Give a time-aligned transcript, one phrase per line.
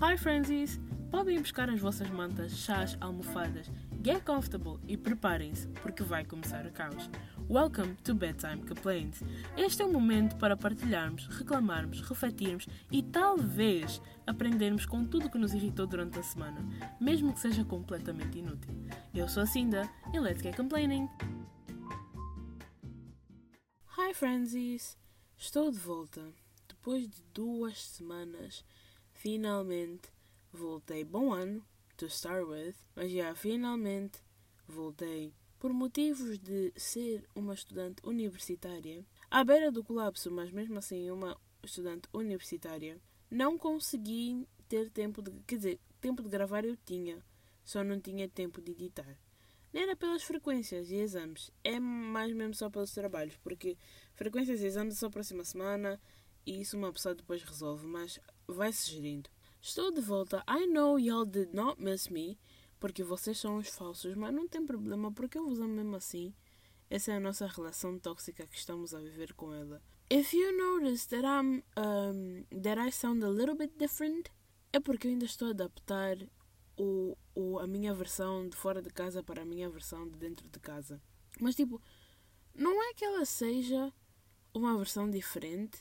[0.00, 0.80] Hi Frenzies!
[1.08, 3.70] Podem buscar as vossas mantas, chás, almofadas,
[4.02, 7.08] get comfortable e preparem-se porque vai começar o caos.
[7.48, 9.22] Welcome to Bedtime Complaints.
[9.56, 15.54] Este é o momento para partilharmos, reclamarmos, refletirmos e talvez aprendermos com tudo que nos
[15.54, 16.58] irritou durante a semana,
[17.00, 18.74] mesmo que seja completamente inútil.
[19.14, 21.08] Eu sou a Cinda e let's get complaining!
[23.96, 24.98] Hi Frenzies!
[25.38, 26.20] Estou de volta.
[26.66, 28.64] Depois de duas semanas,
[29.24, 30.10] finalmente
[30.52, 31.02] voltei.
[31.02, 31.64] Bom ano,
[31.96, 34.18] to start with, mas já finalmente
[34.68, 35.32] voltei.
[35.58, 41.40] Por motivos de ser uma estudante universitária, à beira do colapso, mas mesmo assim uma
[41.62, 43.00] estudante universitária,
[43.30, 45.30] não consegui ter tempo de.
[45.46, 47.24] Quer dizer, tempo de gravar eu tinha,
[47.64, 49.18] só não tinha tempo de editar.
[49.72, 53.78] Nem era pelas frequências e exames, é mais mesmo só pelos trabalhos, porque
[54.14, 55.98] frequências e exames é só a próxima semana
[56.46, 59.30] e isso uma pessoa depois resolve, mas vai-se gerindo.
[59.60, 60.44] Estou de volta.
[60.48, 62.38] I know y'all did not miss me,
[62.78, 66.34] porque vocês são os falsos, mas não tem problema, porque eu vos amo mesmo assim.
[66.90, 69.82] Essa é a nossa relação tóxica que estamos a viver com ela.
[70.10, 74.30] If you notice that I'm um, that I sound a little bit different,
[74.72, 76.18] é porque eu ainda estou a adaptar
[76.76, 80.48] o, o, a minha versão de fora de casa para a minha versão de dentro
[80.48, 81.00] de casa.
[81.40, 81.80] Mas tipo,
[82.54, 83.92] não é que ela seja
[84.52, 85.78] uma versão diferente.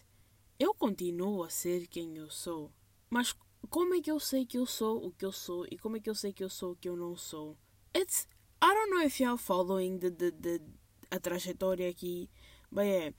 [0.64, 2.72] Eu continuo a ser quem eu sou.
[3.10, 3.36] Mas
[3.70, 6.00] como é que eu sei que eu sou o que eu sou e como é
[6.00, 7.58] que eu sei que eu sou o que eu não sou?
[7.94, 8.30] It's
[8.64, 10.62] I don't know if you're following the, the, the,
[11.12, 12.30] a trajetória aqui,
[12.72, 13.14] but yeah.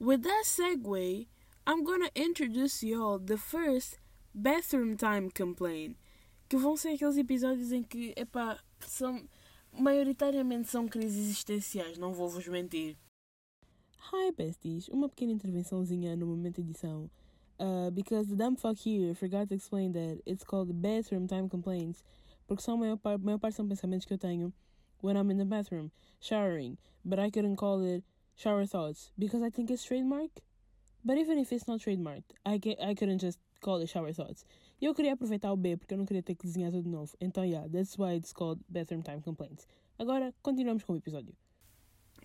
[0.00, 1.28] With that segue,
[1.64, 4.00] I'm gonna introduce y'all the first
[4.34, 5.96] bathroom time complaint
[6.48, 9.24] que vão ser aqueles episódios em que, epá, são,
[9.70, 12.96] maioritariamente são crises existenciais, não vou vos mentir.
[14.12, 17.10] Hi besties, uma pequena intervençãozinha no momento de edição.
[17.58, 22.04] Uh, because the dumb fuck here forgot to explain that it's called bathroom time complaints,
[22.46, 24.52] porque são a maior, par maior parte são pensamentos que eu tenho
[25.00, 28.04] when I'm in the bathroom, showering, but I couldn't call it
[28.36, 30.30] shower thoughts because I think it's trademark.
[31.02, 34.44] But even if it's not trademarked, I, I couldn't just call it shower thoughts.
[34.82, 36.90] E eu queria aproveitar o B porque eu não queria ter que desenhar tudo de
[36.90, 37.16] novo.
[37.22, 39.66] Então, yeah, that's why it's called bathroom time complaints.
[39.98, 41.34] Agora, continuamos com o episódio.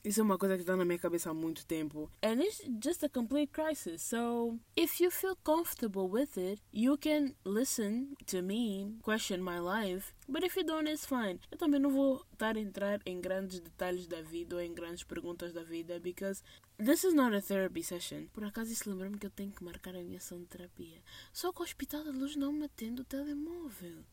[0.04, 2.10] Isso é uma coisa que está na minha cabeça há muito tempo.
[2.24, 4.02] And it's just a complete crisis.
[4.02, 10.14] So, if you feel comfortable with it, you can listen to me, question my life.
[10.28, 11.40] But if you don't, it's fine.
[11.52, 15.04] Eu também não vou estar a entrar em grandes detalhes da vida ou em grandes
[15.04, 16.44] perguntas da vida, because
[16.78, 18.28] this is not a therapy session.
[18.32, 21.02] Por acaso, isso lembra-me que eu tenho que marcar a minha ação de terapia.
[21.34, 24.06] Só que o Hospital da Luz não me atende o telemóvel.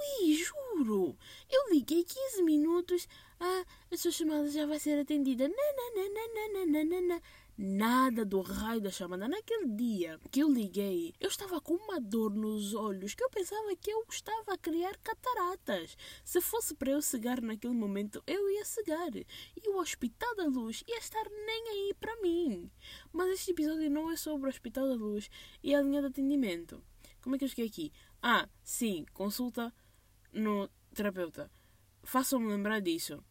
[0.00, 1.14] Ui, juro!
[1.50, 3.06] Eu liguei 15 minutos.
[3.38, 5.46] Ah, a sua chamada já vai ser atendida.
[5.48, 7.20] Nananana.
[7.58, 9.28] Nada do raio da chamada.
[9.28, 13.76] Naquele dia que eu liguei, eu estava com uma dor nos olhos que eu pensava
[13.76, 15.94] que eu estava a criar cataratas.
[16.24, 19.14] Se fosse para eu cegar naquele momento, eu ia cegar.
[19.14, 22.70] E o Hospital da Luz ia estar nem aí para mim.
[23.12, 25.30] Mas este episódio não é sobre o Hospital da Luz
[25.62, 26.82] e a linha de atendimento.
[27.20, 27.92] Como é que eu cheguei aqui?
[28.22, 29.70] Ah, sim, consulta
[30.32, 31.50] no terapeuta.
[32.02, 33.22] Façam-me lembrar disso.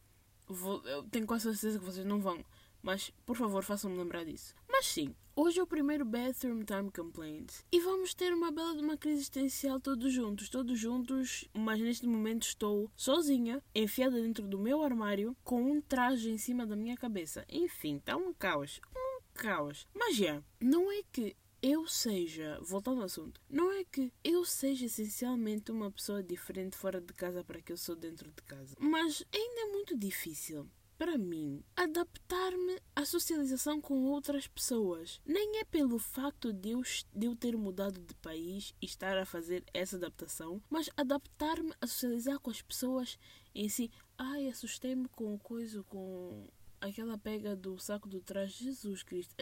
[0.47, 2.43] Vou, eu tenho quase certeza que vocês não vão.
[2.81, 4.55] Mas, por favor, façam-me lembrar disso.
[4.67, 7.51] Mas sim, hoje é o primeiro Bathroom Time Complaint.
[7.71, 10.49] E vamos ter uma bela de uma crise existencial todos juntos.
[10.49, 16.31] Todos juntos, mas neste momento estou sozinha, enfiada dentro do meu armário, com um traje
[16.31, 17.45] em cima da minha cabeça.
[17.49, 18.79] Enfim, está um caos.
[18.95, 19.85] Um caos.
[19.93, 24.85] Mas já, não é que eu seja, voltando ao assunto, não é que eu seja
[24.85, 29.23] essencialmente uma pessoa diferente fora de casa para que eu sou dentro de casa, mas
[29.33, 35.21] ainda é muito difícil para mim adaptar-me à socialização com outras pessoas.
[35.25, 36.81] Nem é pelo facto de eu,
[37.15, 41.87] de eu ter mudado de país e estar a fazer essa adaptação, mas adaptar-me a
[41.87, 43.17] socializar com as pessoas
[43.55, 43.89] em si.
[44.17, 46.45] Ai, assustei-me com coisa, com
[46.81, 48.51] aquela pega do saco do trás.
[48.51, 49.35] Jesus Cristo.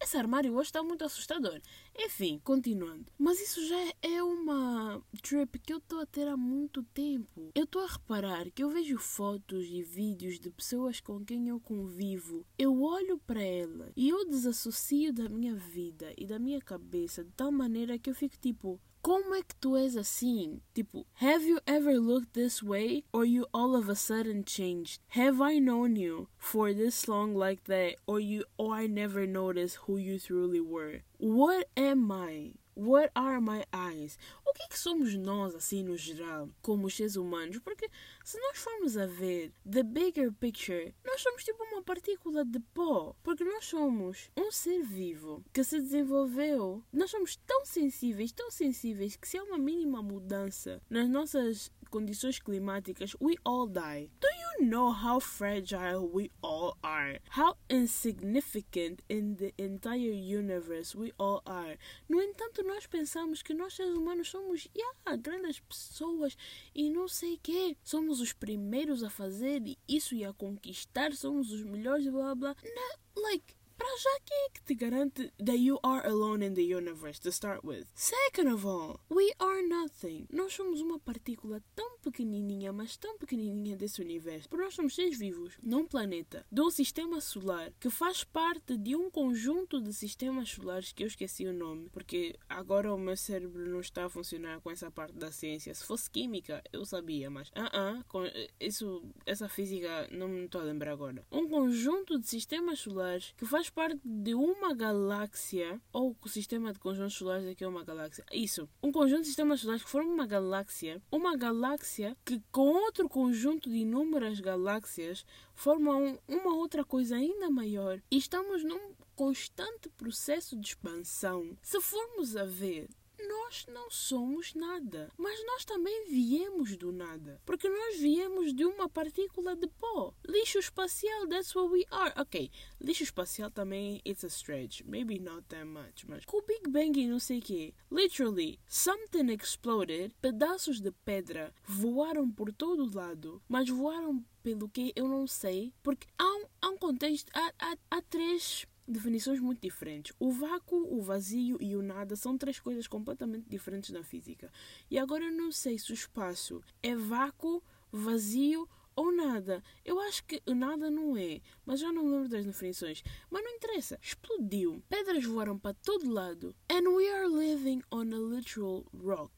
[0.00, 1.60] Esse armário hoje está muito assustador.
[1.96, 3.06] Enfim, continuando.
[3.18, 7.50] Mas isso já é uma trip que eu estou a ter há muito tempo.
[7.54, 11.60] Eu estou a reparar que eu vejo fotos e vídeos de pessoas com quem eu
[11.60, 12.44] convivo.
[12.58, 17.30] Eu olho para ela e eu desassocio da minha vida e da minha cabeça de
[17.32, 18.80] tal maneira que eu fico tipo.
[19.04, 20.62] Como é que tu és assim?
[20.72, 23.04] Tipo, have you ever looked this way?
[23.12, 24.98] Or you all of a sudden changed?
[25.08, 27.96] Have I known you for this long like that?
[28.06, 31.02] Or you or I never noticed who you truly were?
[31.18, 32.52] What am I?
[32.76, 34.18] What are my eyes?
[34.44, 37.58] O que é que somos nós, assim, no geral, como seres humanos?
[37.60, 37.88] Porque
[38.24, 43.14] se nós formos a ver the bigger picture, nós somos tipo uma partícula de pó.
[43.22, 46.82] Porque nós somos um ser vivo que se desenvolveu.
[46.92, 52.40] Nós somos tão sensíveis, tão sensíveis, que se há uma mínima mudança nas nossas condições
[52.40, 54.10] climáticas, we all die.
[54.20, 57.20] Do you know how fragile we all are?
[57.30, 61.78] How insignificant in the entire universe we all are?
[62.08, 66.36] No entanto, nós pensamos que nós seres humanos somos yeah, grandes pessoas
[66.74, 67.76] e não sei quê.
[67.84, 72.56] Somos os primeiros a fazer isso e a conquistar, somos os melhores, blá blá.
[72.64, 73.54] Não, like,
[73.84, 74.10] para já,
[74.54, 77.84] que te garante that you are alone in the universe to start with?
[77.94, 80.26] Second of all, we are nothing.
[80.32, 84.48] Nós somos uma partícula tão pequenininha, mas tão pequenininha desse universo.
[84.48, 88.96] Porque nós somos seres vivos num planeta, de um sistema solar, que faz parte de
[88.96, 93.68] um conjunto de sistemas solares que eu esqueci o nome, porque agora o meu cérebro
[93.68, 95.74] não está a funcionar com essa parte da ciência.
[95.74, 100.64] Se fosse química, eu sabia, mas uh -uh, isso, essa física não me estou a
[100.64, 101.22] lembrar agora.
[101.30, 106.78] Um conjunto de sistemas solares que faz parte de uma galáxia, ou o sistema de
[106.78, 108.24] conjuntos solares aqui é uma galáxia.
[108.32, 113.08] Isso, um conjunto de sistemas solares que forma uma galáxia, uma galáxia que com outro
[113.08, 115.24] conjunto de inúmeras galáxias
[115.54, 118.00] formam uma outra coisa ainda maior.
[118.10, 121.56] E estamos num constante processo de expansão.
[121.62, 122.88] Se formos a ver,
[123.28, 128.88] nós não somos nada, mas nós também viemos do nada, porque nós viemos de uma
[128.88, 130.14] partícula de pó.
[130.26, 132.12] Lixo espacial, that's what we are.
[132.16, 132.50] Ok,
[132.80, 137.00] lixo espacial também it's a stretch, maybe not that much, mas com o Big Bang
[137.00, 143.68] e não sei quê, literally, something exploded, pedaços de pedra voaram por todo lado, mas
[143.68, 148.02] voaram pelo que eu não sei, porque há um, há um contexto, há, há, há
[148.02, 150.14] três definições muito diferentes.
[150.18, 154.50] O vácuo, o vazio e o nada são três coisas completamente diferentes na física.
[154.90, 159.62] E agora eu não sei se o espaço é vácuo, vazio ou nada.
[159.84, 163.02] Eu acho que o nada não é, mas já não lembro das definições.
[163.30, 163.98] Mas não interessa.
[164.00, 164.82] Explodiu.
[164.88, 166.54] Pedras voaram para todo lado.
[166.70, 169.32] And we are living on a literal rock.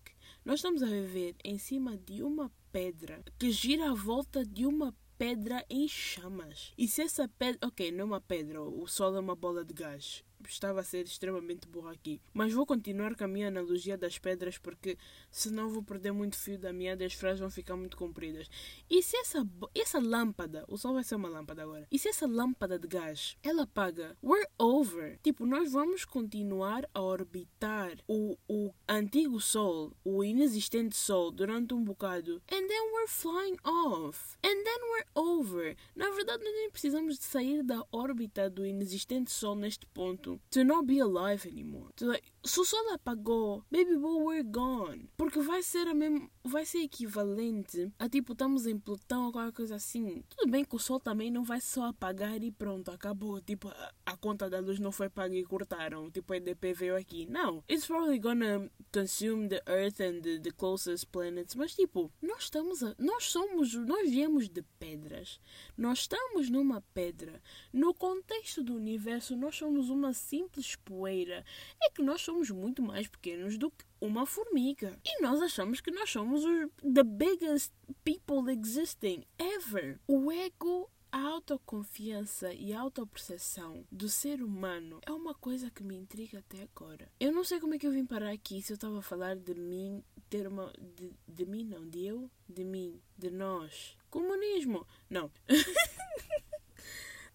[0.44, 4.94] Nós estamos a viver em cima de uma pedra que gira à volta de uma
[5.18, 6.72] pedra em chamas.
[6.76, 7.66] E se essa pedra.
[7.66, 11.04] Ok, não é uma pedra, o sol é uma bola de gás estava a ser
[11.04, 12.20] extremamente burro aqui.
[12.32, 14.96] Mas vou continuar com a minha analogia das pedras porque
[15.30, 18.48] senão vou perder muito fio da meada e as frases vão ficar muito compridas.
[18.88, 22.26] E se essa, essa lâmpada, o sol vai ser uma lâmpada agora, e se essa
[22.26, 25.18] lâmpada de gás ela apaga, we're over.
[25.22, 31.82] Tipo, nós vamos continuar a orbitar o, o antigo sol, o inexistente sol, durante um
[31.82, 32.42] bocado.
[32.50, 34.36] And then we're flying off.
[34.44, 35.76] And then we're over.
[35.94, 40.64] Na verdade, nós nem precisamos de sair da órbita do inexistente sol neste ponto to
[40.64, 41.88] not be alive anymore.
[41.96, 45.10] To like, se o sol apagou, baby boy, we're gone.
[45.16, 49.52] Porque vai ser a mesmo, vai ser equivalente a tipo, estamos em Plutão ou qualquer
[49.52, 50.22] coisa assim.
[50.28, 53.40] Tudo bem que o sol também não vai só apagar e pronto, acabou.
[53.40, 56.10] Tipo, a, a conta da luz não foi paga e cortaram.
[56.10, 57.26] Tipo, a EDP veio aqui.
[57.26, 57.64] Não.
[57.70, 61.54] It's probably gonna consume the Earth and the, the closest planets.
[61.54, 65.40] Mas tipo, nós estamos a, nós somos, nós viemos de pedras.
[65.76, 67.42] Nós estamos numa pedra.
[67.72, 71.44] No contexto do universo, nós somos uma simples poeira.
[71.82, 74.98] É que nós somos muito mais pequenos do que uma formiga.
[75.04, 77.72] E nós achamos que nós somos os the biggest
[78.04, 79.98] people existing ever.
[80.06, 85.96] O ego a autoconfiança e a autoperceção do ser humano é uma coisa que me
[85.96, 87.10] intriga até agora.
[87.18, 89.34] Eu não sei como é que eu vim parar aqui se eu estava a falar
[89.34, 90.70] de mim, ter uma.
[90.94, 93.96] De, de mim, não, de eu, de mim, de nós.
[94.10, 94.86] Comunismo!
[95.08, 95.30] Não.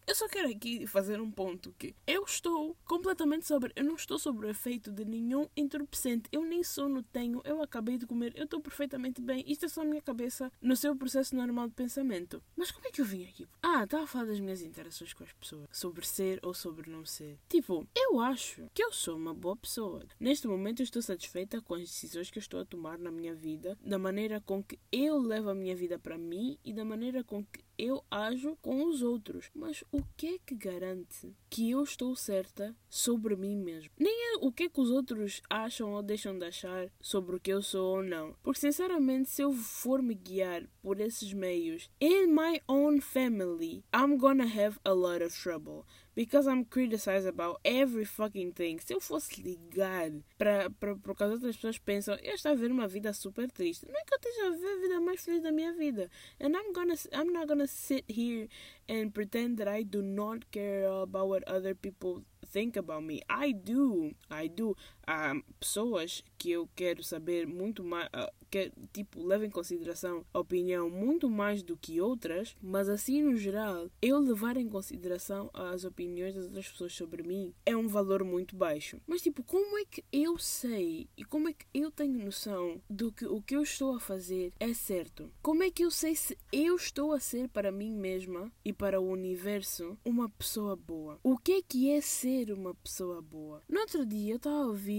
[0.08, 3.72] Eu só quero aqui fazer um ponto que eu estou completamente sobre.
[3.76, 6.28] Eu não estou sobre o efeito de nenhum entorpecente.
[6.32, 7.42] Eu nem sono tenho.
[7.46, 8.34] Eu acabei de comer.
[8.36, 9.44] Eu estou perfeitamente bem.
[9.48, 12.44] Isto é só a minha cabeça no seu processo normal de pensamento.
[12.56, 13.48] Mas como é que eu vim aqui?
[13.62, 15.68] Ah, estava a falar das minhas interações com as pessoas.
[15.72, 17.38] Sobre ser ou sobre não ser.
[17.48, 20.04] Tipo, eu acho que eu sou uma boa pessoa.
[20.20, 23.34] Neste momento eu estou satisfeita com as decisões que eu estou a tomar na minha
[23.34, 23.78] vida.
[23.86, 27.46] Da maneira com que eu levo a minha vida para mim e da maneira com
[27.46, 29.50] que eu ajo com os outros.
[29.56, 33.90] Mas o que é que garante que eu estou certa sobre mim mesmo?
[33.98, 37.40] Nem é o que é que os outros acham ou deixam de achar sobre o
[37.40, 38.36] que eu sou ou não.
[38.44, 44.18] Porque, sinceramente, se eu for me guiar por esses meios, in my own family, I'm
[44.18, 45.86] gonna have a lot of trouble
[46.16, 48.80] because I'm criticized about every fucking thing.
[48.80, 52.88] Se eu fosse ligar para por causa outras pessoas pensam, eu estou a ver uma
[52.88, 53.88] vida super triste.
[53.88, 56.10] Não é que eu esteja a ver a vida mais feliz da minha vida.
[56.40, 58.48] And I'm gonna I'm not gonna sit here
[58.90, 63.22] and pretend that I do not care about what other people think about me.
[63.30, 64.14] I do.
[64.30, 64.76] I do.
[65.06, 70.40] Há pessoas que eu quero saber muito mais, ah, que tipo levo em consideração a
[70.40, 75.86] opinião muito mais do que outras, mas assim no geral, eu levar em consideração as
[75.86, 79.00] opiniões das outras pessoas sobre mim é um valor muito baixo.
[79.08, 83.12] Mas tipo, como é que eu sei e como é que eu tenho noção do
[83.12, 85.32] que o que eu estou a fazer é certo?
[85.42, 89.00] Como é que eu sei se eu estou a ser para mim mesma e para
[89.00, 91.20] o universo uma pessoa boa?
[91.24, 93.62] O que é que é ser uma pessoa boa?
[93.70, 94.91] No outro dia eu estava a ouvir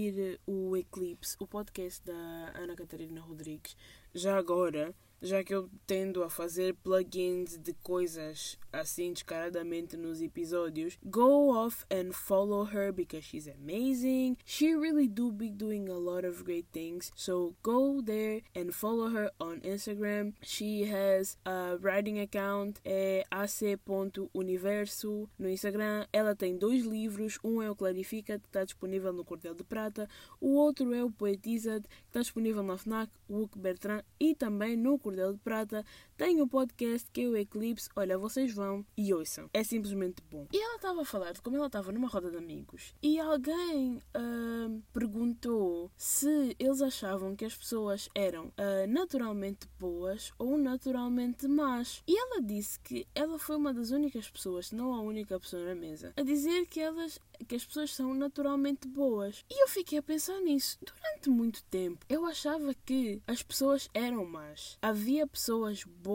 [0.45, 2.13] o Eclipse, o podcast da
[2.55, 3.75] Ana Catarina Rodrigues.
[4.13, 4.93] Já agora,
[5.23, 11.85] já que eu tendo a fazer plugins de coisas assim descaradamente nos episódios, go off
[11.91, 14.35] and follow her because she's amazing.
[14.45, 17.11] She really do be doing a lot of great things.
[17.15, 20.33] So go there and follow her on Instagram.
[20.41, 26.05] She has a writing account é ac.universo no Instagram.
[26.11, 30.09] Ela tem dois livros, um é o Clarifica, que está disponível no Cordel de Prata,
[30.41, 34.97] o outro é o Poetiza, que está disponível na FNAC, Wook Bertrand e também no
[34.97, 35.39] Cordel Cordel
[35.69, 35.83] de
[36.23, 37.89] Tem um podcast que é o Eclipse.
[37.97, 39.49] Olha, vocês vão e ouçam.
[39.53, 40.47] É simplesmente bom.
[40.53, 43.97] E ela estava a falar de como ela estava numa roda de amigos e alguém
[44.15, 52.01] uh, perguntou se eles achavam que as pessoas eram uh, naturalmente boas ou naturalmente más.
[52.07, 55.75] E ela disse que ela foi uma das únicas pessoas, não a única pessoa na
[55.75, 59.43] mesa, a dizer que elas que as pessoas são naturalmente boas.
[59.49, 60.77] E eu fiquei a pensar nisso.
[60.81, 64.77] Durante muito tempo, eu achava que as pessoas eram más.
[64.81, 66.12] Havia pessoas boas.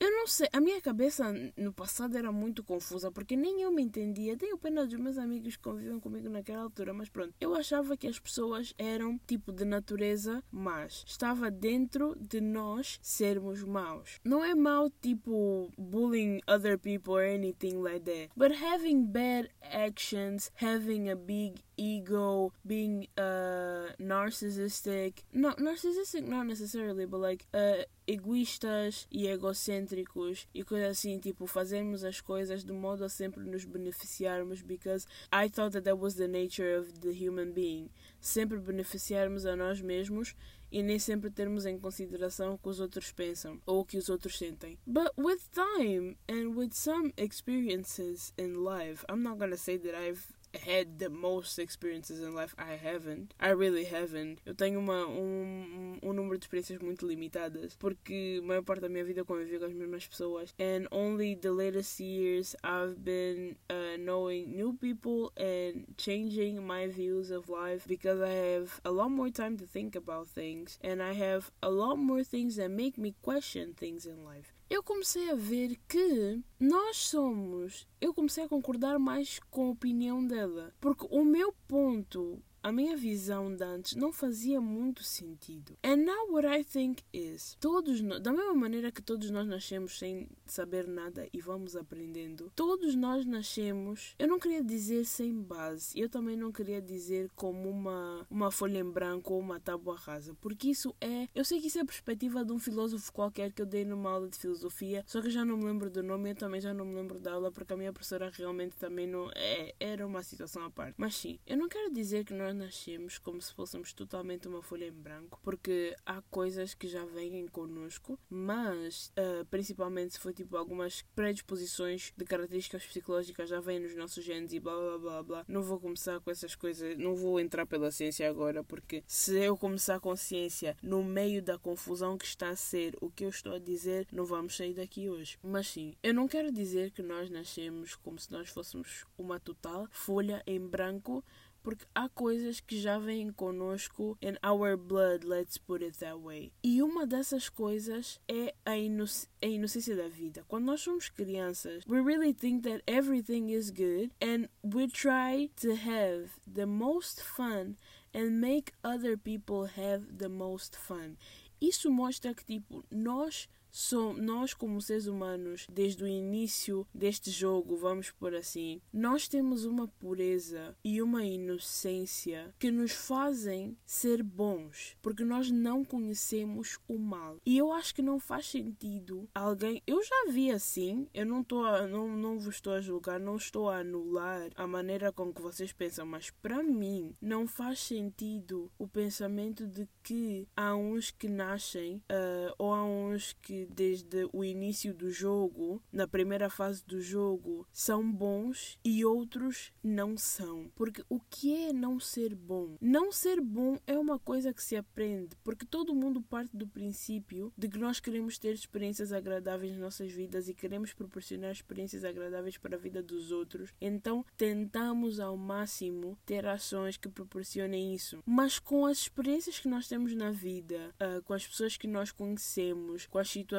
[0.00, 3.82] Eu não sei, a minha cabeça no passado era muito confusa porque nem eu me
[3.82, 4.36] entendia.
[4.36, 7.34] Tenho pena dos meus amigos que conviviam comigo naquela altura, mas pronto.
[7.40, 11.04] Eu achava que as pessoas eram tipo de natureza más.
[11.06, 14.20] Estava dentro de nós sermos maus.
[14.24, 20.50] Não é mau tipo bullying other people or anything like that, but having bad actions
[20.56, 25.24] having a big ego, being uh, narcissistic.
[25.32, 32.04] No, narcissistic not necessarily, but like uh, egoístas e egocêntricos e coisas assim, tipo, fazermos
[32.04, 36.28] as coisas de modo a sempre nos beneficiarmos because I thought that that was the
[36.28, 37.90] nature of the human being.
[38.20, 40.34] Sempre beneficiarmos a nós mesmos
[40.70, 44.08] e nem sempre termos em consideração o que os outros pensam ou o que os
[44.08, 44.78] outros sentem.
[44.86, 50.24] But with time and with some experiences in life, I'm not gonna say that I've
[50.54, 52.54] had the most experiences in life.
[52.58, 53.34] I haven't.
[53.40, 54.38] I really haven't.
[54.44, 58.88] Eu tenho uma, um, um número de experiências muito limitadas porque a maior parte da
[58.88, 60.54] minha vida convivi com as mesmas pessoas.
[60.58, 67.30] And only the latest years I've been uh, knowing new people and changing my views
[67.30, 71.12] of life because I have a lot more time to think about things and I
[71.14, 75.34] have a lot more things that make me question things in life eu comecei a
[75.34, 77.86] ver que nós somos.
[78.00, 80.72] Eu comecei a concordar mais com a opinião dela.
[80.80, 85.76] Porque o meu ponto a minha visão de antes não fazia muito sentido.
[85.82, 89.98] And now what I think is, todos nós, da mesma maneira que todos nós nascemos
[89.98, 95.98] sem saber nada e vamos aprendendo, todos nós nascemos, eu não queria dizer sem base,
[95.98, 100.34] eu também não queria dizer como uma, uma folha em branco ou uma tábua rasa,
[100.40, 103.60] porque isso é, eu sei que isso é a perspectiva de um filósofo qualquer que
[103.60, 106.36] eu dei numa aula de filosofia, só que já não me lembro do nome, eu
[106.36, 109.74] também já não me lembro da aula porque a minha professora realmente também não, é,
[109.80, 110.94] era uma situação à parte.
[110.96, 114.62] Mas sim, eu não quero dizer que nós nós nascemos como se fôssemos totalmente uma
[114.62, 120.32] folha em branco, porque há coisas que já vêm connosco, mas uh, principalmente se for
[120.32, 125.22] tipo algumas predisposições de características psicológicas já vêm nos nossos genes e blá blá blá
[125.22, 125.44] blá.
[125.48, 129.56] Não vou começar com essas coisas, não vou entrar pela ciência agora, porque se eu
[129.56, 133.54] começar com ciência no meio da confusão que está a ser o que eu estou
[133.54, 135.38] a dizer, não vamos sair daqui hoje.
[135.42, 139.86] Mas sim, eu não quero dizer que nós nascemos como se nós fôssemos uma total
[139.90, 141.24] folha em branco
[141.62, 146.52] porque há coisas que já vêm conosco in our blood, let's put it that way.
[146.62, 150.44] E uma dessas coisas é a, inoc a inocência da vida.
[150.48, 155.74] Quando nós somos crianças, we really think that everything is good and we try to
[155.74, 157.76] have the most fun
[158.14, 161.16] and make other people have the most fun.
[161.60, 167.74] Isso mostra que tipo nós So, nós, como seres humanos, desde o início deste jogo,
[167.74, 174.94] vamos por assim, nós temos uma pureza e uma inocência que nos fazem ser bons,
[175.00, 177.38] porque nós não conhecemos o mal.
[177.46, 179.82] E eu acho que não faz sentido alguém.
[179.86, 183.36] Eu já vi assim, eu não, tô a, não, não vos estou a julgar, não
[183.36, 188.70] estou a anular a maneira com que vocês pensam, mas para mim não faz sentido
[188.78, 194.44] o pensamento de que há uns que nascem uh, ou há uns que desde, o
[194.44, 200.70] início do jogo, na primeira fase do jogo, são bons e outros não são.
[200.74, 202.76] Porque o que é não ser bom?
[202.80, 207.52] Não ser bom é uma coisa que se aprende, porque todo mundo parte do princípio
[207.56, 212.56] de que nós queremos ter experiências agradáveis nas nossas vidas e queremos proporcionar experiências agradáveis
[212.56, 213.72] para a vida dos outros.
[213.80, 218.22] Então, tentamos ao máximo ter ações que proporcionem isso.
[218.24, 222.10] Mas com as experiências que nós temos na vida, uh, com as pessoas que nós
[222.10, 223.51] conhecemos, com as situações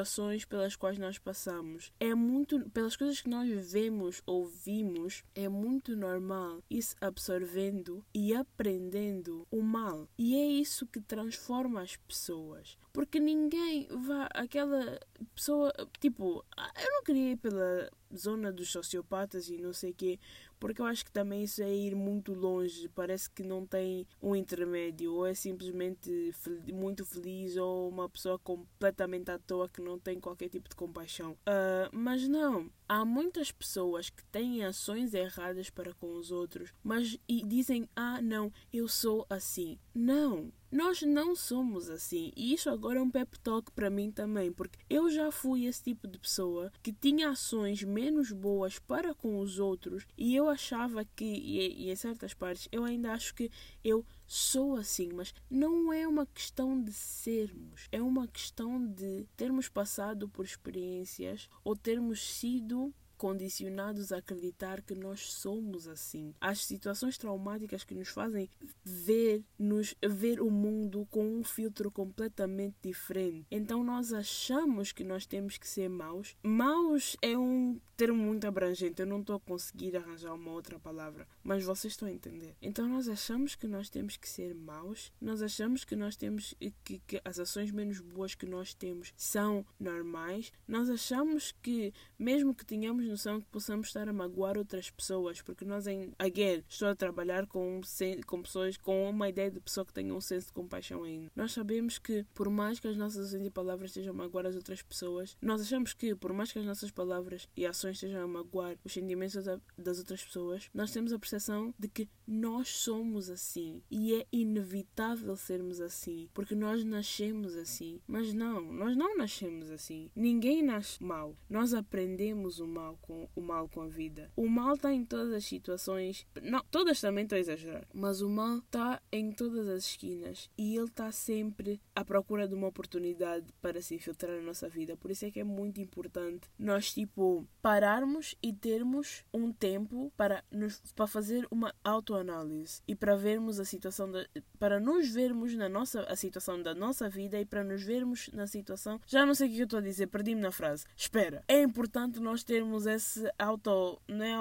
[0.48, 6.62] pelas quais nós passamos, é muito, pelas coisas que nós vemos, ouvimos, é muito normal
[6.68, 10.08] ir absorvendo e aprendendo o mal.
[10.18, 12.76] E é isso que transforma as pessoas.
[12.92, 14.28] Porque ninguém vai.
[14.34, 15.00] Aquela
[15.34, 15.72] pessoa.
[15.98, 20.18] Tipo, eu não queria ir pela zona dos sociopatas e não sei o quê,
[20.58, 22.88] porque eu acho que também isso é ir muito longe.
[22.88, 26.32] Parece que não tem um intermédio, ou é simplesmente
[26.72, 31.32] muito feliz, ou uma pessoa completamente à toa que não tem qualquer tipo de compaixão.
[31.32, 37.18] Uh, mas não, há muitas pessoas que têm ações erradas para com os outros, mas
[37.28, 39.78] e dizem: ah, não, eu sou assim.
[39.94, 42.32] Não, nós não somos assim.
[42.36, 45.84] E isso agora é um pep talk para mim também, porque eu já fui esse
[45.84, 51.04] tipo de pessoa que tinha ações menos boas para com os outros e eu achava
[51.04, 53.52] que, e, e em certas partes, eu ainda acho que
[53.84, 59.68] eu sou assim, mas não é uma questão de sermos, é uma questão de termos
[59.68, 62.92] passado por experiências ou termos sido
[63.24, 66.34] condicionados a acreditar que nós somos assim.
[66.38, 68.50] As situações traumáticas que nos fazem
[68.84, 73.46] ver, nos ver o mundo com um filtro completamente diferente.
[73.50, 76.36] Então nós achamos que nós temos que ser maus.
[76.42, 81.26] Maus é um termo muito abrangente, eu não estou a conseguir arranjar uma outra palavra,
[81.42, 82.56] mas vocês estão a entender.
[82.60, 87.00] Então nós achamos que nós temos que ser maus, nós achamos que nós temos que,
[87.06, 92.66] que as ações menos boas que nós temos são normais, nós achamos que mesmo que
[92.66, 96.94] tenhamos noção que possamos estar a magoar outras pessoas, porque nós, em, again, estou a
[96.94, 97.80] trabalhar com,
[98.26, 101.30] com pessoas com uma ideia de pessoa que tenha um senso de compaixão ainda.
[101.34, 104.56] Nós sabemos que, por mais que as nossas ações e palavras estejam a magoar as
[104.56, 108.28] outras pessoas, nós achamos que, por mais que as nossas palavras e ações estejam a
[108.28, 109.36] magoar os sentimentos
[109.78, 115.36] das outras pessoas, nós temos a percepção de que nós somos assim e é inevitável
[115.36, 118.00] sermos assim, porque nós nascemos assim.
[118.06, 120.10] Mas não, nós não nascemos assim.
[120.14, 121.36] Ninguém nasce mal.
[121.48, 124.30] Nós aprendemos o mal com o mal com a vida.
[124.34, 126.26] O mal está em todas as situações.
[126.42, 127.86] Não, todas também estou a exagerar.
[127.92, 130.50] Mas o mal está em todas as esquinas.
[130.56, 134.96] E ele está sempre à procura de uma oportunidade para se infiltrar na nossa vida.
[134.96, 140.42] Por isso é que é muito importante nós, tipo, pararmos e termos um tempo para,
[140.50, 144.10] nos, para fazer uma autoanálise e para vermos a situação,
[144.58, 148.46] para nos vermos na nossa, a situação da nossa vida e para nos vermos na
[148.46, 149.00] situação.
[149.06, 150.84] Já não sei o que eu estou a dizer, perdi-me na frase.
[150.96, 154.34] Espera, é importante nós termos esse auto, não é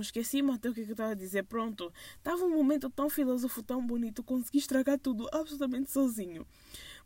[0.00, 3.86] esqueci-me até o que eu estava a dizer, pronto, estava um momento tão filósofo, tão
[3.86, 6.46] bonito, consegui estragar tudo absolutamente sozinho.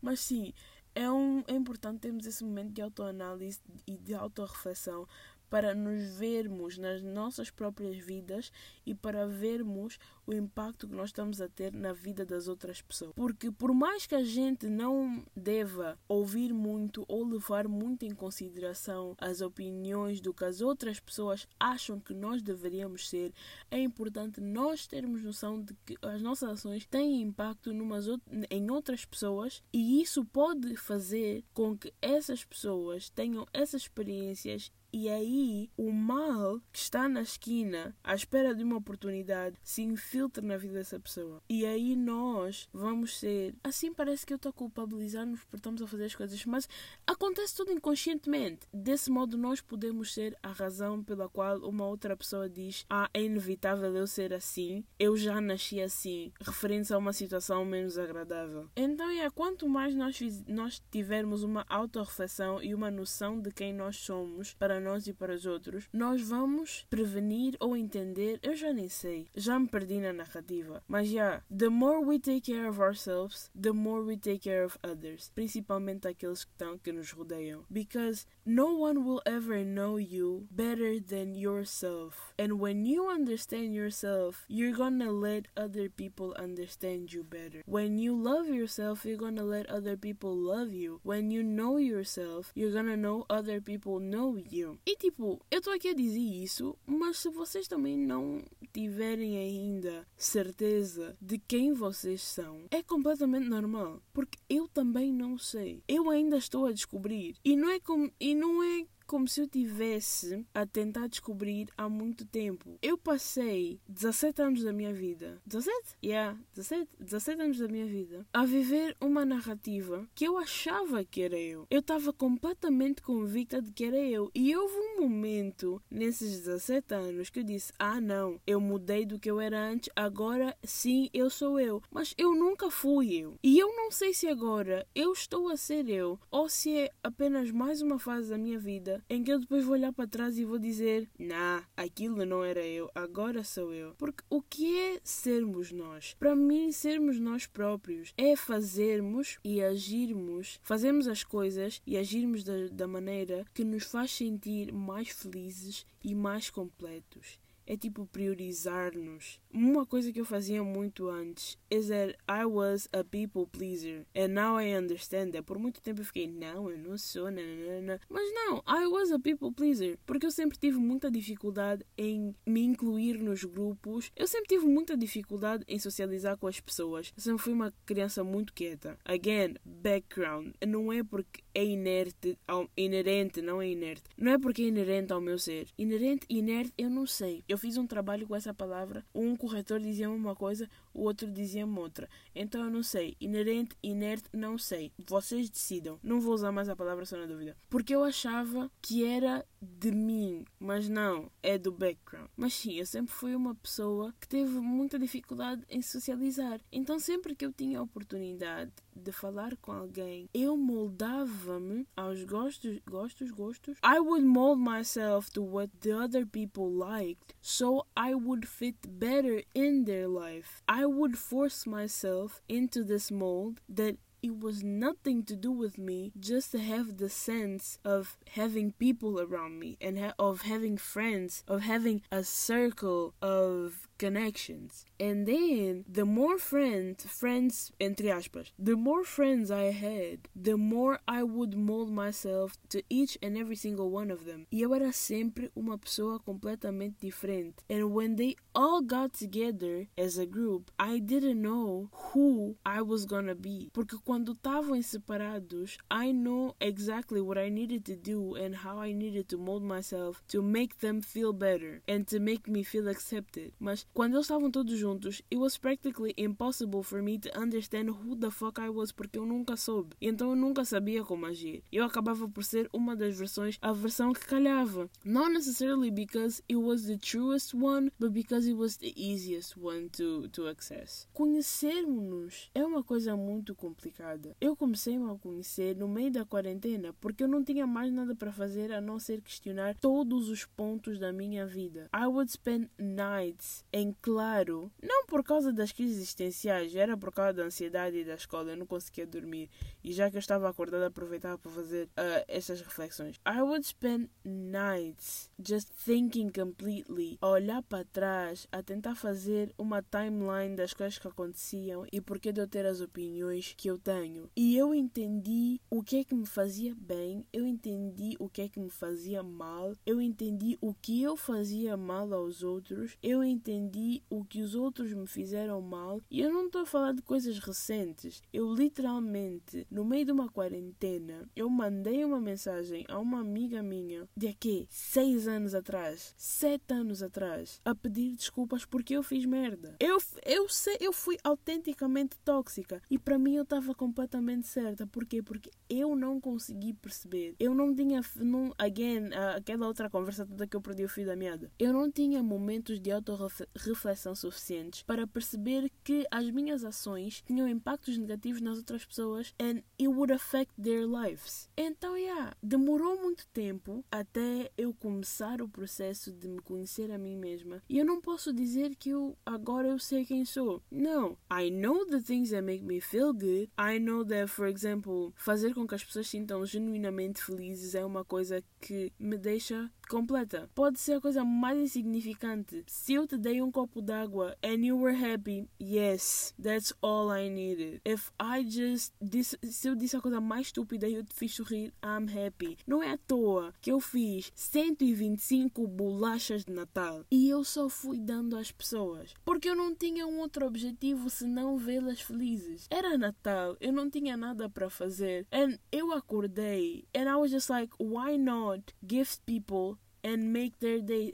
[0.00, 0.52] Mas sim,
[0.94, 5.06] é, um, é importante termos esse momento de autoanálise e de autorreflexão
[5.50, 8.52] para nos vermos nas nossas próprias vidas
[8.86, 13.12] e para vermos o impacto que nós estamos a ter na vida das outras pessoas.
[13.16, 19.16] Porque por mais que a gente não deva ouvir muito ou levar muito em consideração
[19.18, 23.32] as opiniões do que as outras pessoas acham que nós deveríamos ser,
[23.70, 28.06] é importante nós termos noção de que as nossas ações têm impacto numas,
[28.48, 35.08] em outras pessoas e isso pode fazer com que essas pessoas tenham essas experiências e
[35.08, 40.56] aí o mal que está na esquina à espera de uma oportunidade se infiltra na
[40.56, 41.42] vida dessa pessoa.
[41.48, 43.54] E aí nós vamos ser.
[43.62, 46.68] Assim parece que eu estou a culpabilizar-nos por estamos a fazer as coisas, mas
[47.06, 48.66] acontece tudo inconscientemente.
[48.72, 53.22] Desse modo, nós podemos ser a razão pela qual uma outra pessoa diz: Ah, é
[53.22, 58.68] inevitável eu ser assim, eu já nasci assim, referente a uma situação menos agradável.
[58.74, 63.96] Então, é quanto mais nós, nós tivermos uma autorreflexão e uma noção de quem nós
[63.96, 68.88] somos para nós e para os outros, nós vamos prevenir ou entender, eu já nem
[68.88, 72.80] sei, já me perdi na narrativa, mas já, yeah, the more we take care of
[72.80, 77.64] ourselves, the more we take care of others, principalmente aqueles que estão que nos rodeiam,
[77.70, 84.44] because no one will ever know you better than yourself, and when you understand yourself,
[84.48, 87.62] you're gonna let other people understand you better.
[87.66, 91.00] When you love yourself, you're gonna let other people love you.
[91.02, 94.69] When you know yourself, you're gonna know other people know you.
[94.86, 100.06] E tipo, eu estou aqui a dizer isso, mas se vocês também não tiverem ainda
[100.16, 104.02] certeza de quem vocês são, é completamente normal.
[104.12, 105.82] Porque eu também não sei.
[105.88, 107.36] Eu ainda estou a descobrir.
[107.44, 108.10] E não é como.
[108.20, 112.78] E não é como se eu tivesse a tentar descobrir há muito tempo.
[112.80, 115.96] Eu passei 17 anos da minha vida, 17?
[116.00, 121.22] Yeah, 17, 17 anos da minha vida, a viver uma narrativa que eu achava que
[121.22, 121.66] era eu.
[121.68, 124.30] Eu estava completamente convicta de que era eu.
[124.32, 129.18] E houve um momento nesses 17 anos que eu disse: Ah, não, eu mudei do
[129.18, 131.82] que eu era antes, agora sim eu sou eu.
[131.90, 133.36] Mas eu nunca fui eu.
[133.42, 137.50] E eu não sei se agora eu estou a ser eu ou se é apenas
[137.50, 140.44] mais uma fase da minha vida em que eu depois vou olhar para trás e
[140.44, 143.94] vou dizer: Nah, aquilo não era eu, agora sou eu.
[143.96, 146.14] Porque o que é sermos nós?
[146.18, 152.68] Para mim, sermos nós próprios é fazermos e agirmos, fazermos as coisas e agirmos da,
[152.70, 157.38] da maneira que nos faz sentir mais felizes e mais completos
[157.70, 159.40] é tipo priorizar-nos.
[159.52, 164.04] Uma coisa que eu fazia muito antes is that I was a people pleaser.
[164.12, 165.44] And now I understand that.
[165.44, 168.00] Por muito tempo eu fiquei, não, eu não sou, nanana.
[168.08, 169.96] Mas não, I was a people pleaser.
[170.04, 174.10] Porque eu sempre tive muita dificuldade em me incluir nos grupos.
[174.16, 177.12] Eu sempre tive muita dificuldade em socializar com as pessoas.
[177.16, 178.98] Eu sempre fui uma criança muito quieta.
[179.04, 180.54] Again, background.
[180.66, 182.36] Não é porque é inerte,
[182.76, 184.02] inerente, não é inerte.
[184.16, 185.68] Não é porque é inerente ao meu ser.
[185.78, 187.44] Inerente, inerte, eu não sei.
[187.48, 189.04] Eu fiz um trabalho com essa palavra.
[189.14, 192.08] Um corretor dizia uma coisa, o outro dizia outra.
[192.34, 193.16] Então eu não sei.
[193.20, 194.92] Inerente, inerte, não sei.
[195.06, 195.98] Vocês decidam.
[196.02, 197.56] Não vou usar mais a palavra só na dúvida.
[197.68, 202.28] Porque eu achava que era de mim, mas não, é do background.
[202.36, 206.60] Mas sim, eu sempre fui uma pessoa que teve muita dificuldade em socializar.
[206.72, 212.78] Então sempre que eu tinha a oportunidade de falar com alguém, eu moldava-me aos gostos,
[212.88, 213.78] gostos, gostos.
[213.84, 219.44] I would mold myself to what the other people liked, so I would fit better
[219.54, 220.62] in their life.
[220.68, 226.12] I would force myself into this mold that it was nothing to do with me
[226.18, 231.42] just to have the sense of having people around me and ha- of having friends
[231.48, 234.86] of having a circle of connections.
[234.98, 241.00] And then the more friends, friends entre aspas, the more friends I had, the more
[241.06, 244.46] I would mold myself to each and every single one of them.
[244.50, 247.62] Eu era sempre uma pessoa completamente diferente.
[247.68, 253.04] And when they all got together as a group, I didn't know who I was
[253.04, 253.70] gonna be.
[253.72, 258.92] Porque quando estavam separados, I know exactly what I needed to do and how I
[258.92, 263.52] needed to mold myself to make them feel better and to make me feel accepted.
[263.60, 268.16] Mas quando eles estavam todos juntos, it was practically impossible for me to understand who
[268.16, 269.94] the fuck I was porque eu nunca soube.
[270.00, 271.62] Então eu nunca sabia como agir.
[271.70, 274.90] Eu acabava por ser uma das versões, a versão que calhava.
[275.04, 279.88] Not necessarily because it was the truest one, but because it was the easiest one
[279.90, 281.06] to, to access.
[281.12, 283.99] Conhecermos-nos é uma coisa muito complicada.
[284.40, 288.32] Eu comecei-me a conhecer no meio da quarentena porque eu não tinha mais nada para
[288.32, 291.88] fazer a não ser questionar todos os pontos da minha vida.
[291.94, 297.34] I would spend nights em claro, não por causa das crises existenciais, era por causa
[297.34, 299.50] da ansiedade e da escola, eu não conseguia dormir.
[299.82, 303.16] E já que eu estava acordada, aproveitava para fazer uh, estas reflexões.
[303.26, 309.82] I would spend nights just thinking completely, a olhar para trás, a tentar fazer uma
[309.82, 313.89] timeline das coisas que aconteciam e porquê de eu ter as opiniões que eu tenho.
[314.36, 318.48] E eu entendi o que é que me fazia bem, eu entendi o que é
[318.48, 324.02] que me fazia mal, eu entendi o que eu fazia mal aos outros, eu entendi
[324.08, 326.00] o que os outros me fizeram mal.
[326.10, 328.22] E eu não estou a falar de coisas recentes.
[328.32, 334.08] Eu literalmente, no meio de uma quarentena, eu mandei uma mensagem a uma amiga minha
[334.16, 339.74] de aqui, seis anos atrás, sete anos atrás, a pedir desculpas porque eu fiz merda.
[339.80, 344.86] Eu, eu sei, eu fui autenticamente tóxica e para mim eu estava completamente certa.
[344.86, 345.22] Porquê?
[345.22, 347.34] Porque eu não consegui perceber.
[347.40, 351.16] Eu não tinha, não, again, aquela outra conversa toda que eu perdi o fio da
[351.16, 351.50] meada.
[351.58, 357.96] Eu não tinha momentos de autorreflexão suficientes para perceber que as minhas ações tinham impactos
[357.96, 361.48] negativos nas outras pessoas and it would affect their lives.
[361.56, 367.16] Então, yeah, demorou muito tempo até eu começar o processo de me conhecer a mim
[367.16, 367.62] mesma.
[367.66, 370.62] E eu não posso dizer que eu agora eu sei quem sou.
[370.70, 371.16] Não.
[371.32, 373.48] I know the things that make me feel good.
[373.78, 378.42] Know that, for example, fazer com que as pessoas sintam genuinamente felizes é uma coisa
[378.60, 380.48] que me deixa completa.
[380.54, 382.62] Pode ser a coisa mais insignificante.
[382.68, 387.28] Se eu te dei um copo d'água and you were happy, yes, that's all I
[387.28, 387.80] needed.
[387.84, 391.34] If I just disse, se eu disse a coisa mais estúpida e eu te fiz
[391.34, 392.56] sorrir, I'm happy.
[392.66, 397.98] Não é à toa que eu fiz 125 bolachas de Natal e eu só fui
[397.98, 402.68] dando às pessoas porque eu não tinha um outro objetivo senão vê-las felizes.
[402.70, 405.26] Era Natal, eu não tinha nada para fazer.
[405.30, 410.80] And eu acordei and I was just like, why not gift people and make their
[410.80, 411.12] day,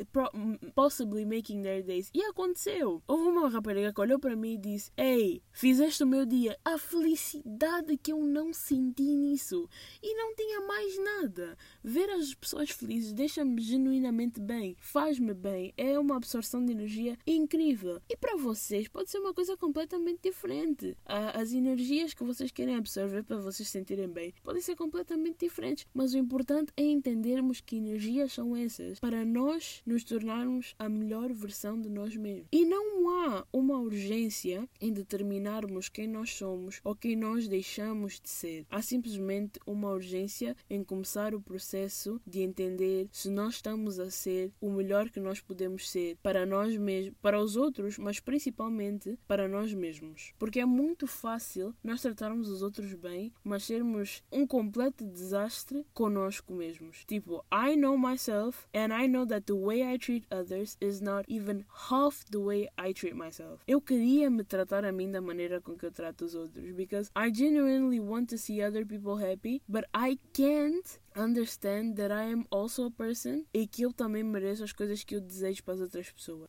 [0.74, 2.10] possibly making their days.
[2.14, 3.02] E aconteceu.
[3.06, 6.56] Houve uma rapariga que olhou para mim e disse: Ei, fizeste o meu dia.
[6.64, 9.68] A felicidade que eu não senti nisso.
[10.02, 11.56] E não tinha mais nada.
[11.82, 15.72] Ver as pessoas felizes deixa-me genuinamente bem, faz-me bem.
[15.76, 18.00] É uma absorção de energia incrível.
[18.08, 20.96] E para vocês pode ser uma coisa completamente diferente.
[21.04, 25.86] As energias que vocês querem absorver para vocês sentirem bem podem ser completamente diferentes.
[25.92, 31.32] Mas o importante é entendermos que energias são essas para nós nos tornarmos a melhor
[31.32, 32.46] versão de nós mesmos.
[32.52, 38.28] E não há uma urgência em determinarmos quem nós somos ou quem nós deixamos de
[38.28, 38.66] ser.
[38.70, 44.52] Há simplesmente uma urgência em começar o processo de entender se nós estamos a ser
[44.60, 49.48] o melhor que nós podemos ser para nós mesmos, para os outros, mas principalmente para
[49.48, 50.32] nós mesmos.
[50.38, 56.52] Porque é muito fácil nós tratarmos os outros bem, mas sermos um completo desastre conosco
[56.52, 57.04] mesmos.
[57.06, 61.24] Tipo, I know myself And I know that the way I treat others is not
[61.28, 63.60] even half the way I treat myself.
[63.66, 67.10] Eu queria me tratar a mim da maneira com que eu trato os outros because
[67.16, 72.44] I genuinely want to see other people happy, but I can't understand that I am
[72.50, 75.80] also a person e que eu também mereço as coisas que eu desejo para as
[75.80, 76.48] outras pessoas.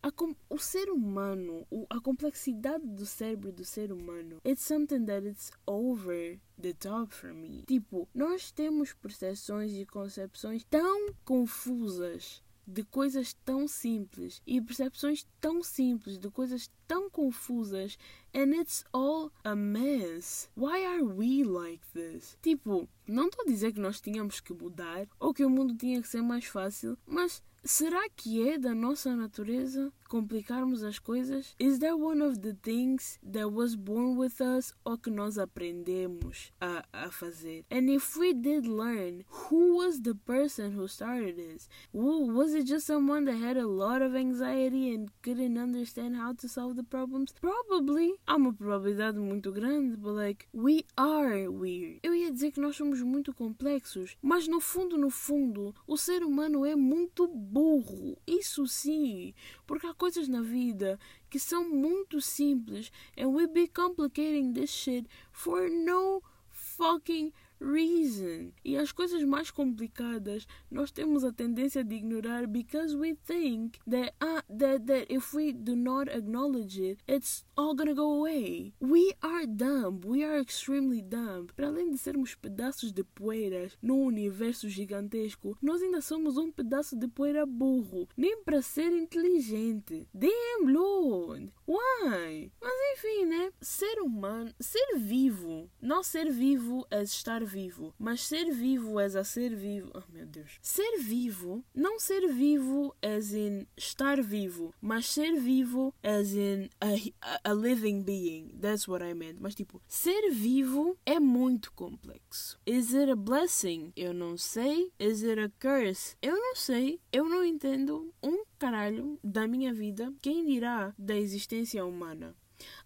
[0.50, 6.40] o ser humano, a complexidade do cérebro do ser humano, it's something that it's over
[6.62, 7.64] the top for me.
[7.68, 15.64] Tipo, nós temos percepções e concepções tão confusas de coisas tão simples e percepções tão
[15.64, 17.98] simples de coisas tão confusas
[18.36, 20.50] and it's all a mess.
[20.56, 22.38] Why are we like this?
[22.42, 26.02] Tipo, não estou a dizer que nós tínhamos que mudar ou que o mundo tinha
[26.02, 31.56] que ser mais fácil, mas será que é da nossa natureza complicarmos as coisas?
[31.60, 36.52] Is that one of the things that was born with us ou que nós aprendemos
[36.60, 37.66] a, a fazer?
[37.70, 41.70] And if we did learn, who was the person who started this?
[41.94, 46.48] Was it just someone that had a lot of anxiety and couldn't understand how to
[46.48, 47.34] solve the problems?
[47.40, 48.14] Probably.
[48.26, 52.00] Há uma probabilidade muito grande, but like, we are weird.
[52.04, 56.24] Eu ia dizer que nós somos muito complexos, mas no fundo, no fundo, o ser
[56.24, 58.18] humano é muito burro.
[58.26, 59.34] Isso sim,
[59.66, 62.92] porque há coisas na vida que são muito simples.
[63.18, 68.52] And we be complicating this shit for no fucking reason.
[68.64, 74.14] E as coisas mais complicadas nós temos a tendência de ignorar because we think that,
[74.22, 78.74] uh, that, that if we do not acknowledge it, it's all gonna go away.
[78.80, 80.02] We are dumb.
[80.06, 81.48] We are extremely dumb.
[81.56, 86.96] Para além de sermos pedaços de poeiras num universo gigantesco, nós ainda somos um pedaço
[86.96, 88.08] de poeira burro.
[88.16, 90.08] Nem para ser inteligente.
[90.14, 91.54] Damn, Lord.
[91.68, 92.52] Why?
[92.62, 93.52] Mas enfim, né?
[93.62, 95.70] Ser humano, ser vivo.
[95.82, 99.90] Não ser vivo é estar vivo, mas ser vivo és a ser vivo.
[99.96, 100.60] Oh meu Deus.
[100.62, 107.50] Ser vivo, não ser vivo as in estar vivo, mas ser vivo as in a,
[107.50, 108.50] a living being.
[108.62, 109.38] That's what I meant.
[109.40, 112.60] Mas tipo, ser vivo é muito complexo.
[112.66, 113.92] Is it a blessing?
[113.96, 114.92] Eu não sei.
[115.00, 116.16] Is it a curse?
[116.22, 117.00] Eu não sei.
[117.12, 120.14] Eu não entendo um caralho da minha vida.
[120.22, 122.36] Quem dirá da existência humana?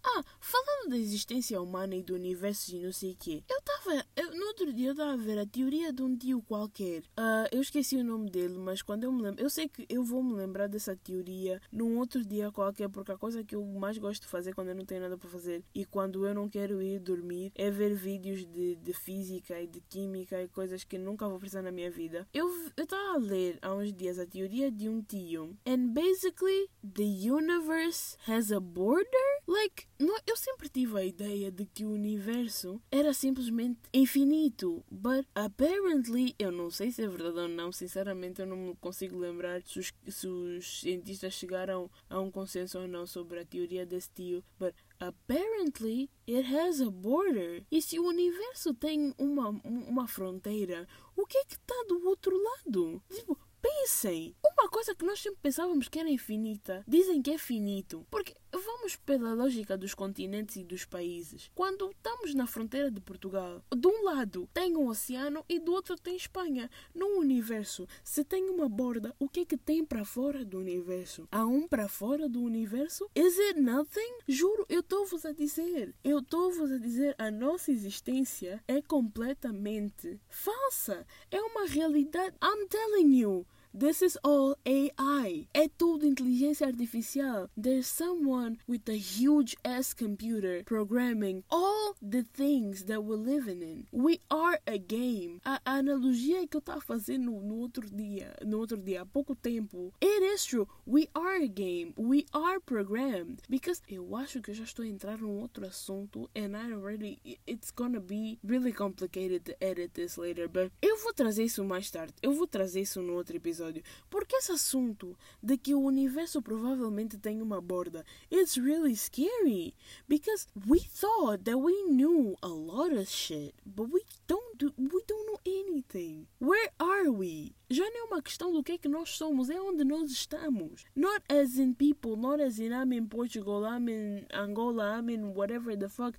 [0.03, 4.05] Ah, falando da existência humana e do universo e não sei o quê, eu estava.
[4.35, 7.01] No outro dia eu estava a ver a teoria de um tio qualquer.
[7.17, 9.41] Uh, eu esqueci o nome dele, mas quando eu me lembro.
[9.41, 13.17] Eu sei que eu vou me lembrar dessa teoria num outro dia qualquer, porque a
[13.17, 15.85] coisa que eu mais gosto de fazer quando eu não tenho nada para fazer e
[15.85, 20.41] quando eu não quero ir dormir é ver vídeos de, de física e de química
[20.41, 22.27] e coisas que nunca vou precisar na minha vida.
[22.33, 25.57] Eu estava a ler há uns dias a teoria de um tio.
[25.65, 29.07] And basically, the universe has a border?
[29.47, 29.60] Like,
[29.99, 36.35] não, eu sempre tive a ideia de que o universo era simplesmente infinito, but apparently,
[36.39, 39.79] eu não sei se é verdade ou não, sinceramente eu não me consigo lembrar se
[39.79, 44.43] os, se os cientistas chegaram a um consenso ou não sobre a teoria desse tio,
[44.59, 47.63] but apparently it has a border.
[47.71, 52.35] E se o universo tem uma, uma fronteira, o que é que está do outro
[52.41, 53.01] lado?
[53.09, 57.37] Tipo, pensem, uma uma coisa que nós sempre pensávamos que era infinita, dizem que é
[57.39, 58.05] finito.
[58.11, 61.49] Porque vamos pela lógica dos continentes e dos países.
[61.55, 65.95] Quando estamos na fronteira de Portugal, de um lado tem um oceano e do outro
[65.95, 66.69] tem Espanha.
[66.93, 71.27] No universo, se tem uma borda, o que é que tem para fora do universo?
[71.31, 73.09] Há um para fora do universo?
[73.15, 74.19] Is it nothing?
[74.27, 75.95] Juro, eu estou-vos a dizer.
[76.03, 81.07] Eu estou-vos a dizer, a nossa existência é completamente falsa.
[81.31, 82.35] É uma realidade.
[82.43, 83.47] I'm telling you.
[83.73, 85.47] This is all AI.
[85.53, 87.49] É tudo inteligência artificial.
[87.55, 93.87] There's someone with a huge ass computer programming all the things that we're living in.
[93.89, 95.39] We are a game.
[95.45, 99.35] A, a analogia que eu estava fazendo no, outro dia, no outro dia, há pouco
[99.35, 100.67] tempo, it is true.
[100.85, 101.93] We are a game.
[101.95, 103.41] We are programmed.
[103.47, 107.39] Because eu acho que eu já estou a entrar num outro assunto and I already,
[107.47, 111.89] it's gonna be really complicated to edit this later, but eu vou trazer isso mais
[111.89, 112.13] tarde.
[112.21, 113.83] Eu vou trazer isso no outro episódio episódio.
[114.09, 119.73] Porque esse assunto de que o universo provavelmente tem uma borda, it's really scary.
[120.07, 125.03] Because we thought that we knew a lot of shit, but we don't do, we
[125.07, 126.27] don't know anything.
[126.39, 127.53] Where are we?
[127.69, 130.83] Já não é uma questão do que é que nós somos, é onde nós estamos.
[130.95, 135.33] Not as in people, not as in I'm in Portugal, I'm in Angola, I'm in
[135.33, 136.17] whatever the fuck.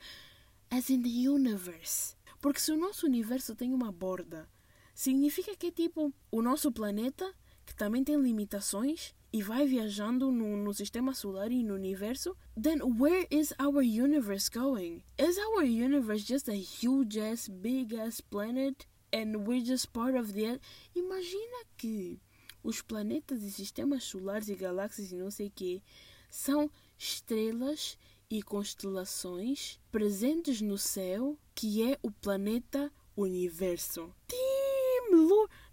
[0.71, 2.17] As in the universe.
[2.41, 4.49] Porque se o nosso universo tem uma borda,
[4.95, 7.33] significa que é tipo o nosso planeta
[7.65, 12.83] que também tem limitações e vai viajando no, no sistema solar e no universo, then
[12.83, 15.03] where is our universe going?
[15.19, 20.33] Is our universe just a huge ass, big ass planet and we're just part of
[20.33, 20.61] the.
[20.95, 22.21] Imagina que
[22.63, 25.83] os planetas e sistemas solares e galáxias e não sei o que
[26.31, 27.99] são estrelas
[28.31, 34.11] e constelações presentes no céu que é o planeta Universo.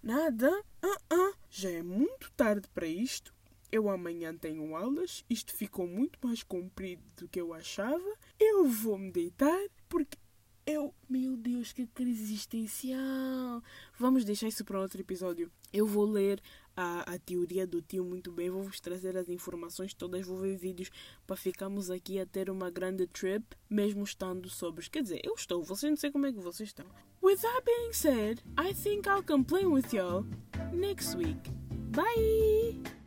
[0.01, 0.49] Nada?
[0.83, 1.33] Uh -uh.
[1.49, 3.33] Já é muito tarde para isto.
[3.71, 5.23] Eu amanhã tenho aulas.
[5.29, 8.17] Isto ficou muito mais comprido do que eu achava.
[8.39, 10.17] Eu vou me deitar porque
[10.65, 10.93] eu.
[11.09, 13.63] Meu Deus, que crise existencial!
[13.97, 15.51] Vamos deixar isso para outro episódio.
[15.73, 16.41] Eu vou ler
[16.79, 20.89] a, a teoria do tio muito bem, vou-vos trazer as informações todas, vou ver vídeos
[21.27, 24.87] para ficarmos aqui a ter uma grande trip, mesmo estando sobres.
[24.87, 26.85] Quer dizer, eu estou, vocês não sei como é que vocês estão.
[27.21, 30.25] With that being said, I think I'll complain with y'all
[30.71, 31.51] next week.
[31.91, 32.98] Bye!